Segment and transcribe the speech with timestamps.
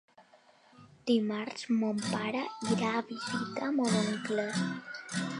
[1.09, 2.41] Dimarts mon pare
[2.75, 4.47] irà a visitar mon oncle.